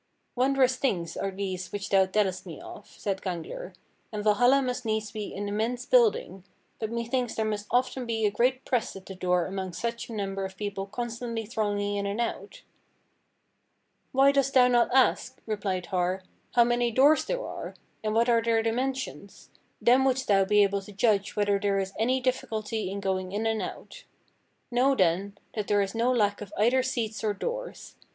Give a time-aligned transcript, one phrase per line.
[0.35, 3.75] "Wondrous things are these which thou tellest me of," said Gangler,
[4.11, 6.43] "and Valhalla must needs be an immense building,
[6.79, 10.13] but methinks there must often be a great press at the door among such a
[10.13, 12.63] number of people constantly thronging in and out?"
[14.11, 16.23] "Why dost thou not ask," replied Har,
[16.55, 20.81] "how many doors there are, and what are their dimensions; then wouldst thou be able
[20.81, 24.05] to judge whether there is any difficulty in going in and out.
[24.71, 27.97] Know, then, that there is no lack of either seats or doors.